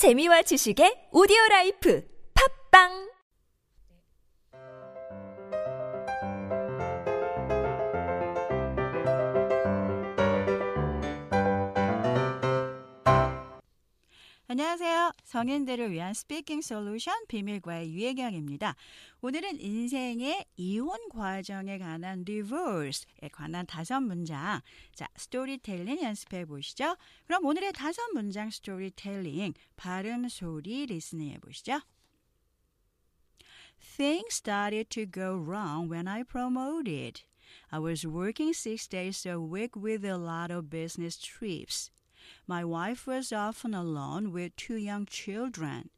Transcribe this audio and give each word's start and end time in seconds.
재미와 0.00 0.40
지식의 0.48 1.12
오디오 1.12 1.36
life. 1.50 2.00
팟빵 2.32 3.09
안녕하세요. 14.60 15.12
성인들을 15.24 15.90
위한 15.90 16.12
speaking 16.12 16.60
solution 16.60 17.14
비밀과외 17.28 17.94
유혜경입니다. 17.94 18.76
오늘은 19.22 19.58
인생의 19.58 20.44
이혼 20.58 21.08
과정에 21.08 21.78
관한 21.78 22.26
divorce에 22.26 23.30
관한 23.32 23.64
다섯 23.64 24.02
문장, 24.02 24.60
자, 24.94 25.08
스토리텔링 25.16 26.02
연습해 26.02 26.44
보시죠. 26.44 26.94
그럼 27.24 27.46
오늘의 27.46 27.72
다섯 27.72 28.02
문장 28.12 28.50
스토리텔링, 28.50 29.54
발음, 29.76 30.28
소리, 30.28 30.84
리스닝 30.84 31.30
해 31.30 31.38
보시죠. 31.38 31.80
Things 33.96 34.34
started 34.34 34.90
to 34.90 35.06
go 35.06 35.42
wrong 35.42 35.90
when 35.90 36.06
I 36.06 36.22
promoted. 36.22 37.22
I 37.70 37.80
was 37.80 38.06
working 38.06 38.52
six 38.52 38.86
days 38.86 39.26
a 39.26 39.38
week 39.38 39.74
with 39.74 40.04
a 40.04 40.18
lot 40.18 40.52
of 40.52 40.68
business 40.68 41.18
trips. 41.18 41.90
My 42.46 42.64
wife 42.64 43.06
was 43.06 43.32
often 43.32 43.74
alone 43.74 44.32
with 44.32 44.56
two 44.56 44.76
young 44.76 45.06
children, 45.06 45.90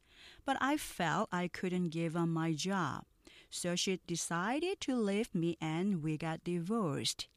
but 0.44 0.56
I 0.60 0.76
felt 0.76 1.28
I 1.32 1.48
couldn't 1.48 1.90
give 1.90 2.16
up 2.16 2.28
my 2.28 2.52
job. 2.52 3.04
So 3.50 3.76
she 3.76 4.00
decided 4.06 4.80
to 4.80 4.96
leave 4.96 5.34
me 5.34 5.56
and 5.60 6.02
we 6.02 6.16
got 6.16 6.44
divorced. 6.44 7.28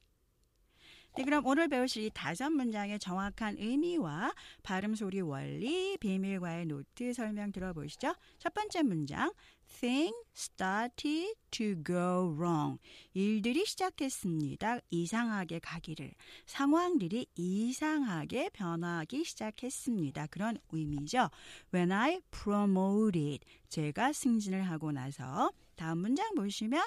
네, 1.18 1.24
그럼 1.24 1.46
오늘 1.46 1.70
배우실 1.70 2.04
이 2.04 2.12
다섯 2.14 2.50
문장의 2.50 3.00
정확한 3.00 3.56
의미와 3.58 4.34
발음 4.64 4.96
소리 4.96 5.22
원리, 5.22 5.98
비밀과외 5.98 6.66
노트 6.66 7.14
설명 7.14 7.54
들어보시죠. 7.54 8.14
첫 8.38 8.54
번째 8.54 8.84
문장, 8.84 9.32
things 9.80 10.14
started 10.36 11.34
to 11.52 11.82
go 11.86 12.36
wrong. 12.38 12.80
일들이 13.14 13.66
시작했습니다. 13.66 14.80
이상하게 14.90 15.60
가기를. 15.60 16.12
상황들이 16.48 17.28
이상하게 17.36 18.50
변하기 18.50 19.24
시작했습니다. 19.24 20.28
그런 20.28 20.58
의미죠. 20.74 21.30
When 21.74 21.94
I 21.94 22.20
promoted. 22.30 23.40
제가 23.70 24.12
승진을 24.12 24.64
하고 24.64 24.92
나서 24.92 25.50
다음 25.76 26.00
문장 26.00 26.34
보시면 26.36 26.82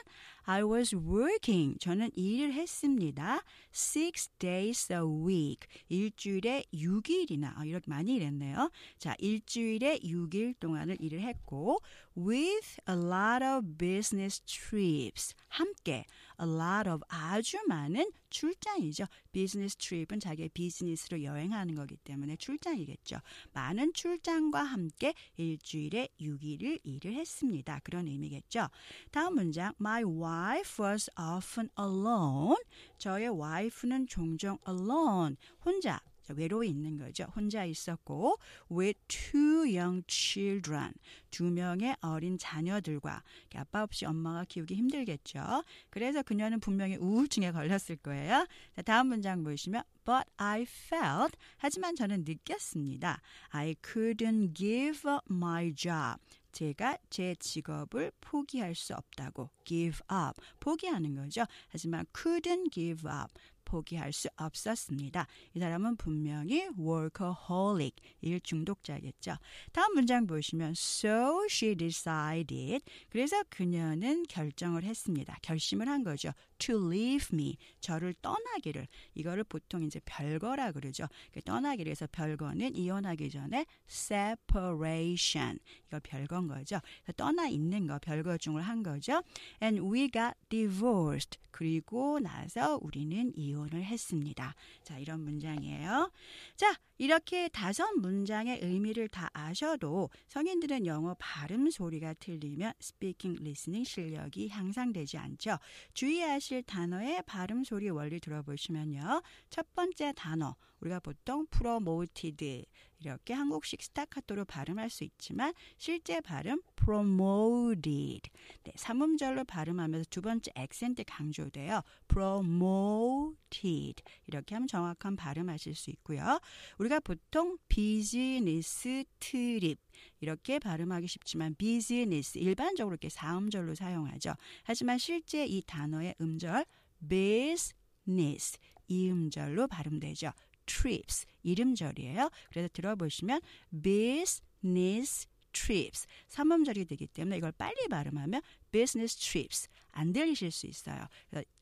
I 0.45 0.63
was 0.63 0.95
working. 0.95 1.79
저는 1.79 2.11
일을 2.15 2.55
했습니다. 2.55 3.43
Six 3.73 4.31
days 4.39 4.93
a 4.93 5.01
week. 5.01 5.69
일주일에 5.89 6.65
6일이나 6.73 7.53
아, 7.57 7.65
이렇게 7.65 7.85
많이 7.89 8.15
일했네요. 8.17 8.71
자, 8.99 9.15
일주일에 9.19 9.99
6일 9.99 10.59
동안을 10.59 10.97
일을 11.01 11.21
했고 11.21 11.81
with 12.17 12.81
a 12.89 12.97
lot 12.97 13.45
of 13.45 13.77
business 13.77 14.41
trips. 14.41 15.35
함께 15.49 16.07
a 16.41 16.47
lot 16.47 16.89
of 16.89 17.03
아주 17.09 17.59
많은 17.67 18.11
출장이죠. 18.31 19.07
비즈니스 19.33 19.77
트립은 19.77 20.21
자기의 20.21 20.51
비즈니스로 20.51 21.23
여행하는 21.23 21.75
거기 21.75 21.97
때문에 21.97 22.37
출장이겠죠. 22.37 23.19
많은 23.53 23.93
출장과 23.93 24.63
함께 24.63 25.15
일주일에 25.37 26.09
6일을 26.21 26.81
일을 26.85 27.15
했습니다. 27.15 27.81
그런 27.85 28.07
의미겠죠. 28.07 28.69
다음 29.11 29.35
문장 29.35 29.73
My 29.81 30.05
wife 30.05 30.85
was 30.85 31.11
often 31.19 31.71
alone. 31.79 32.57
저의 32.99 33.29
wife는 33.29 34.07
종종 34.07 34.59
alone. 34.69 35.37
혼자 35.65 36.01
외로이 36.35 36.69
있는 36.69 36.99
거죠. 36.99 37.25
혼자 37.35 37.65
있었고 37.65 38.39
with 38.71 38.99
two 39.09 39.61
young 39.61 40.03
children 40.07 40.93
두 41.31 41.51
명의 41.51 41.97
어린 42.01 42.39
자녀들과 42.39 43.23
아빠 43.57 43.83
없이 43.83 44.07
엄마가 44.07 44.45
키우기 44.45 44.75
힘들겠죠. 44.75 45.65
그래서 45.91 46.23
그녀는 46.23 46.61
분명히 46.61 46.97
우울증에 46.97 47.53
걸렸을 47.53 47.97
거예요. 48.03 48.47
자, 48.77 48.83
다음 48.83 49.09
문장 49.09 49.43
보시면 49.45 49.83
but 50.05 50.25
I 50.39 50.63
felt 50.63 51.37
하지만 51.59 51.95
저는 51.95 52.25
느꼈습니다. 52.27 53.21
I 53.51 53.75
couldn't 53.83 54.55
give 54.55 55.11
up 55.11 55.25
my 55.31 55.75
job. 55.75 56.19
제가 56.53 56.97
제 57.11 57.35
직업을 57.37 58.11
포기할 58.21 58.75
수 58.75 58.95
없다고 58.95 59.51
give 59.65 60.01
up 60.11 60.41
포기하는 60.61 61.15
거죠. 61.15 61.45
하지만 61.69 62.05
couldn't 62.13 62.73
give 62.73 63.09
up 63.09 63.33
포기할 63.69 64.13
수 64.13 64.29
없었습니다. 64.37 65.27
이 65.55 65.59
사람은 65.61 65.97
분명히 65.97 66.67
workaholic, 66.79 67.93
일 68.23 68.41
중독자겠죠. 68.41 69.37
다음 69.73 69.95
문장 69.95 70.27
보시면 70.27 70.71
so 70.71 71.45
she 71.51 71.77
decided 71.77 72.81
그래서 73.11 73.45
그녀는 73.51 74.23
결정을 74.29 74.85
했습니다. 74.85 75.37
결심을 75.43 75.89
한 75.89 76.03
거죠. 76.03 76.33
to 76.59 76.77
leave 76.91 77.29
me 77.33 77.57
저를 77.81 78.15
떠나기를 78.21 78.89
이거를 79.15 79.45
보통 79.45 79.83
이제 79.83 80.01
별거라 80.05 80.73
그러죠. 80.73 81.07
떠나기를 81.45 81.91
해서 81.91 82.07
별거는 82.11 82.75
이혼하기 82.75 83.31
전에 83.31 83.67
separation 83.89 85.59
이거 85.87 86.01
별건 86.03 86.49
거죠. 86.49 86.81
떠나 87.17 87.49
있는 87.49 87.87
거 87.87 87.99
별거 87.99 88.39
중을 88.39 88.63
한 88.63 88.83
거죠. 88.83 89.23
And 89.63 89.81
we 89.81 90.11
got 90.11 90.35
divorced 90.49 91.39
그리고 91.51 92.21
나서 92.21 92.79
우리는 92.83 93.33
이혼 93.35 93.58
을 93.65 93.83
했습니다. 93.83 94.55
자 94.83 94.99
이런 94.99 95.21
문장이에요. 95.21 96.11
자 96.57 96.75
이렇게 96.97 97.49
다섯 97.49 97.93
문장의 97.93 98.61
의미를 98.63 99.09
다 99.09 99.29
아셔도 99.33 100.11
성인들은 100.29 100.87
영어 100.87 101.15
발음 101.19 101.71
소리가 101.71 102.15
틀리면 102.15 102.73
speaking 102.81 103.37
listening 103.41 103.85
실력이 103.85 104.49
향상되지 104.49 105.19
않죠. 105.19 105.59
주의하실 105.95 106.63
단어의 106.63 107.23
발음 107.27 107.65
소리 107.65 107.91
원리 107.91 108.21
들어보시면요. 108.21 109.23
첫 109.51 109.75
번째 109.75 110.13
단어 110.17 110.57
우리가 110.81 111.01
보통 111.01 111.47
promoted 111.47 112.65
이렇게 113.01 113.33
한국식 113.33 113.83
스타카토로 113.83 114.45
발음할 114.45 114.91
수 114.91 115.05
있지만 115.05 115.55
실제 115.77 116.21
발음 116.21 116.61
promoted. 116.77 118.31
네, 118.65 118.73
삼음절로 118.75 119.45
발음하면서 119.45 120.07
두 120.11 120.21
번째 120.21 120.51
액센트 120.55 121.05
강조돼요. 121.05 121.83
promoted. 122.09 124.03
이렇게 124.27 124.55
하면 124.55 124.67
정확한 124.67 125.17
발음하실 125.17 125.75
수 125.75 125.91
있고요. 125.91 126.41
우리가 126.79 127.01
보통 127.01 127.59
business 127.69 129.05
trip 129.21 129.79
이렇게 130.21 130.59
발음하기 130.59 131.07
쉽지만 131.07 131.55
비즈니스 131.57 132.39
일반적으로 132.39 132.95
이렇게 132.95 133.09
사음절로 133.09 133.75
사용하죠. 133.75 134.35
하지만 134.65 134.99
실제 134.99 135.45
이 135.47 135.63
단어의 135.67 136.15
음절 136.21 136.65
business 137.09 138.59
이 138.89 139.11
음절로 139.11 139.67
발음되죠. 139.69 140.33
Trips 140.69 141.27
일음절이에요. 141.43 142.31
그래서 142.51 142.69
들어보시면 142.73 143.41
business 143.83 145.27
trips 145.51 146.07
삼음절이 146.29 146.85
되기 146.85 147.07
때문에 147.07 147.39
이걸 147.39 147.53
빨리 147.53 147.89
발음하면 147.89 148.43
business 148.71 149.17
trips 149.17 149.69
안 149.91 150.13
들리실 150.13 150.53
수 150.53 150.67
있어요. 150.67 151.07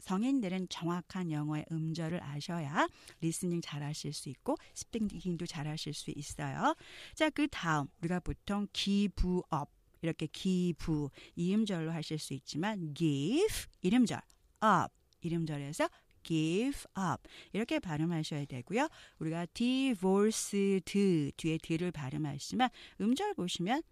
성인들은 0.01 0.69
정확한 0.69 1.31
영어의 1.31 1.65
음절을 1.71 2.23
아셔야 2.23 2.89
listening 3.21 3.61
잘하실 3.63 4.13
수 4.13 4.29
있고 4.29 4.57
speaking도 4.75 5.47
잘하실 5.47 5.95
수 5.95 6.13
있어요. 6.15 6.75
자, 7.15 7.31
그 7.31 7.47
다음 7.49 7.87
우리가 8.01 8.21
보통 8.21 8.67
up 8.75 9.71
이렇게 10.03 10.27
give 10.27 11.09
이음절로 11.37 11.91
하실 11.93 12.19
수 12.19 12.35
있지만 12.35 12.93
give 12.95 13.67
일음절 13.81 14.21
up 14.63 14.93
이름절에서 15.23 15.89
give 16.27 16.85
up 16.99 17.23
이렇게 17.53 17.79
발음하셔야 17.79 18.45
되고요. 18.47 18.89
우리가 19.19 19.47
divorced 19.47 20.81
뒤에 20.85 21.59
d를 21.59 21.93
발음하시면 21.93 22.69
음절 23.01 23.35
보시면 23.35 23.83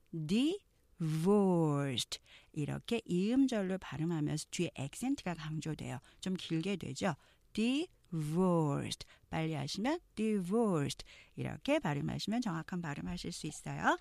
divorced 1.00 2.18
이렇게 2.52 3.00
이음절로 3.04 3.78
발음하면서 3.78 4.46
뒤에 4.50 4.70
액센트가 4.74 5.34
강조돼요. 5.34 5.98
좀 6.20 6.34
길게 6.34 6.76
되죠. 6.76 7.14
Divorced 8.14 9.06
빨리 9.28 9.54
하시면 9.54 9.98
divorced 10.14 11.04
이렇게 11.36 11.78
발음하시면 11.80 12.40
정확한 12.40 12.80
발음하실 12.80 13.32
수 13.32 13.46
있어요. 13.46 13.98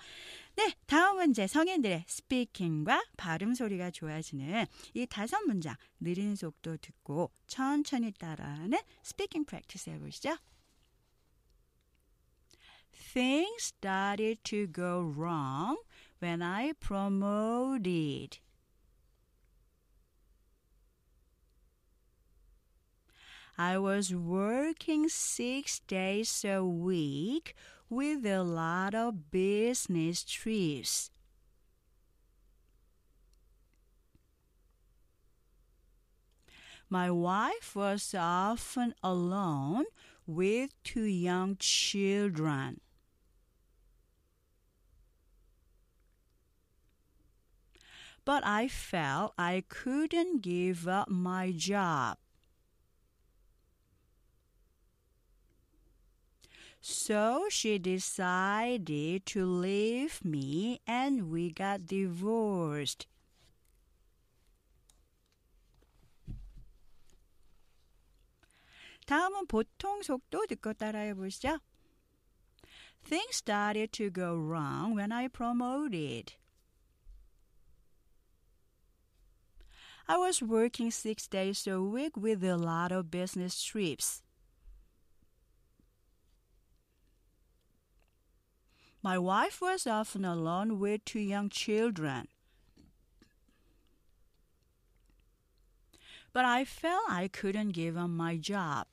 네, 0.56 0.74
다음 0.86 1.18
문제 1.18 1.48
성인들의 1.48 2.06
스피킹과 2.08 3.04
발음 3.18 3.56
소리가 3.56 3.90
좋아지는 3.90 4.66
이 4.94 5.08
다섯 5.08 5.40
문장 5.42 5.76
느린 6.00 6.36
속도 6.36 6.78
듣고 6.78 7.32
천천히 7.48 8.12
따라하는 8.12 8.78
스피킹 9.02 9.46
프랙티스 9.46 9.90
해보시죠. 9.92 10.38
Things 13.14 13.74
started 13.76 14.44
to 14.44 14.68
go 14.68 15.02
wrong 15.16 15.78
when 16.22 16.42
I 16.42 16.74
promoted. 16.74 18.40
I 23.58 23.78
was 23.78 24.14
working 24.14 25.10
six 25.10 25.80
days 25.80 26.44
a 26.44 26.64
week 26.66 27.56
with 27.90 28.26
a 28.26 28.42
lot 28.44 28.96
of 28.96 29.30
business 29.30 30.24
trips. 30.24 31.12
My 36.90 37.12
wife 37.12 37.76
was 37.76 38.16
often 38.18 38.96
alone 39.04 39.86
with 40.26 40.72
two 40.84 41.04
young 41.04 41.58
children. 41.58 42.80
But 48.26 48.46
I 48.46 48.68
felt 48.68 49.34
I 49.38 49.64
couldn't 49.68 50.42
give 50.42 50.88
up 50.88 51.10
my 51.10 51.52
job. 51.52 52.18
So 56.83 57.47
she 57.51 57.79
decided 57.79 59.27
to 59.27 59.45
leave 59.45 60.25
me 60.25 60.81
and 60.87 61.31
we 61.31 61.51
got 61.53 61.87
divorced. 61.87 63.07
다음은 69.07 69.47
보통 69.47 70.03
속도 70.03 70.47
듣고 70.47 70.75
따라해 70.75 71.15
보시죠. 71.15 71.61
Things 73.05 73.37
started 73.37 73.91
to 73.93 74.11
go 74.11 74.37
wrong 74.37 74.95
when 74.95 75.13
I 75.13 75.29
promoted. 75.29 76.35
I 80.07 80.17
was 80.17 80.43
working 80.43 80.91
six 80.91 81.27
days 81.27 81.67
a 81.67 81.81
week 81.81 82.17
with 82.17 82.43
a 82.45 82.57
lot 82.57 82.93
of 82.93 83.11
business 83.11 83.63
trips. 83.63 84.22
My 89.04 89.18
wife 89.18 89.60
was 89.60 89.86
often 89.86 90.24
alone 90.24 90.80
with 90.80 91.04
two 91.04 91.20
young 91.20 91.50
children. 91.50 92.30
But 96.32 96.46
I 96.46 96.64
felt 96.64 97.04
I 97.10 97.28
couldn't 97.28 97.72
give 97.72 97.98
up 97.98 98.10
my 98.10 98.38
job. 98.38 98.88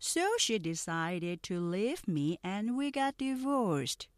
So 0.00 0.32
she 0.38 0.58
decided 0.58 1.44
to 1.44 1.60
leave 1.60 2.08
me 2.08 2.40
and 2.42 2.76
we 2.76 2.90
got 2.90 3.18
divorced. 3.18 4.08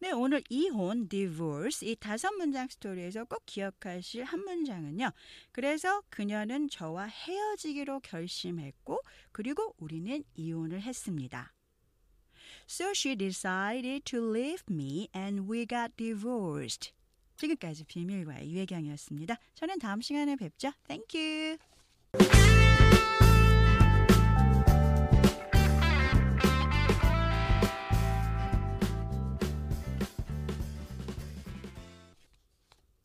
네, 0.00 0.12
오늘 0.12 0.42
이혼, 0.50 1.08
divorce 1.08 1.90
이 1.90 1.96
다섯 1.96 2.32
문장 2.32 2.68
스토리에서 2.68 3.24
꼭 3.24 3.42
기억하실 3.46 4.24
한 4.24 4.40
문장은요. 4.44 5.10
그래서 5.52 6.02
그녀는 6.10 6.68
저와 6.68 7.06
헤어지기로 7.06 8.00
결심했고 8.00 9.00
그리고 9.32 9.74
우리는 9.78 10.22
이혼을 10.34 10.82
했습니다. 10.82 11.52
So 12.68 12.90
she 12.90 13.16
decided 13.16 14.04
to 14.04 14.20
leave 14.20 14.64
me 14.70 15.08
and 15.14 15.50
we 15.50 15.66
got 15.66 15.94
divorced. 15.96 16.92
지금까지 17.36 17.84
비밀과의 17.84 18.50
유혜경이었습니다. 18.50 19.38
저는 19.54 19.78
다음 19.78 20.00
시간에 20.00 20.36
뵙죠. 20.36 20.72
Thank 20.86 21.20
you. 21.20 22.73